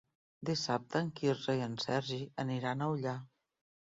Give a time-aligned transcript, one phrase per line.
[0.49, 3.17] Dissabte en Quirze i en Sergi aniran a Ullà.